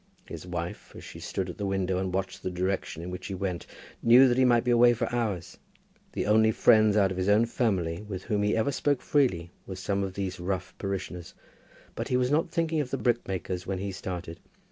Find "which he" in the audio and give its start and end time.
3.11-3.35